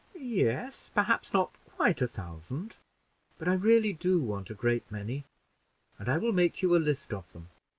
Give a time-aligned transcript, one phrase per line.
[0.17, 2.77] "Yes, perhaps not quite a thousand,
[3.37, 5.25] but I really do want a great many,
[5.99, 7.49] and I will make you a list of them.